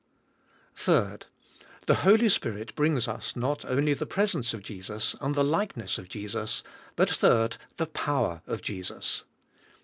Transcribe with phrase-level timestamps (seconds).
[0.73, 1.17] 3.
[1.85, 5.99] The Holy Spirit brings us, not only the pres ence of Jesus and the likeness
[5.99, 6.63] of Jesus,
[6.95, 9.25] but third, the power of Jesus.